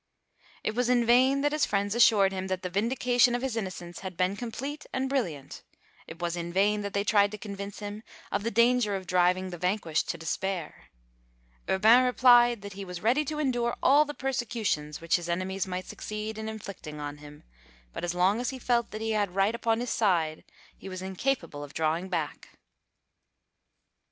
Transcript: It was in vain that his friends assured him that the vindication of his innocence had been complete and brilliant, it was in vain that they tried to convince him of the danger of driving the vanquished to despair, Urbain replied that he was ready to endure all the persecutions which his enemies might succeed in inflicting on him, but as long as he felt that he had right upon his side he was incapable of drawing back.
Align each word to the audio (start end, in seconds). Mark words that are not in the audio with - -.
It 0.63 0.73
was 0.73 0.89
in 0.89 1.05
vain 1.05 1.41
that 1.41 1.51
his 1.51 1.67
friends 1.67 1.93
assured 1.93 2.31
him 2.33 2.47
that 2.47 2.63
the 2.63 2.71
vindication 2.71 3.35
of 3.35 3.43
his 3.43 3.55
innocence 3.55 3.99
had 3.99 4.17
been 4.17 4.35
complete 4.35 4.83
and 4.91 5.07
brilliant, 5.07 5.61
it 6.07 6.17
was 6.19 6.35
in 6.35 6.51
vain 6.51 6.81
that 6.81 6.93
they 6.95 7.03
tried 7.03 7.29
to 7.29 7.37
convince 7.37 7.77
him 7.77 8.01
of 8.31 8.41
the 8.41 8.49
danger 8.49 8.95
of 8.95 9.05
driving 9.05 9.51
the 9.51 9.59
vanquished 9.59 10.09
to 10.09 10.17
despair, 10.17 10.89
Urbain 11.69 12.03
replied 12.03 12.63
that 12.63 12.73
he 12.73 12.83
was 12.83 13.03
ready 13.03 13.23
to 13.25 13.37
endure 13.37 13.77
all 13.83 14.03
the 14.03 14.15
persecutions 14.15 15.01
which 15.01 15.17
his 15.17 15.29
enemies 15.29 15.67
might 15.67 15.85
succeed 15.85 16.39
in 16.39 16.49
inflicting 16.49 16.99
on 16.99 17.17
him, 17.19 17.43
but 17.93 18.03
as 18.03 18.15
long 18.15 18.41
as 18.41 18.49
he 18.49 18.57
felt 18.57 18.89
that 18.89 19.01
he 19.01 19.11
had 19.11 19.35
right 19.35 19.53
upon 19.53 19.79
his 19.81 19.91
side 19.91 20.43
he 20.75 20.89
was 20.89 21.03
incapable 21.03 21.63
of 21.63 21.75
drawing 21.75 22.09
back. 22.09 22.49